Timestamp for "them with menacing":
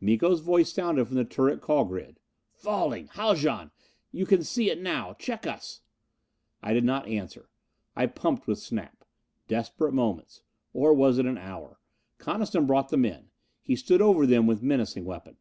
14.26-15.04